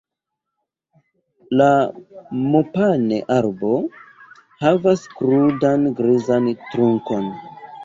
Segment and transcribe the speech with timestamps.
[1.61, 1.67] La
[2.55, 3.71] mopane-arbo
[4.65, 7.33] havas krudan, grizan trunkon.